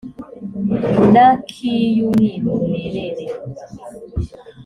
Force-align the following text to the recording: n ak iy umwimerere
n 1.13 1.15
ak 1.29 1.47
iy 1.75 1.97
umwimerere 2.07 3.25